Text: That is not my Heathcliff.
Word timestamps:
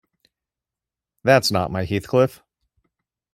That 1.25 1.43
is 1.45 1.51
not 1.51 1.69
my 1.69 1.85
Heathcliff. 1.85 2.41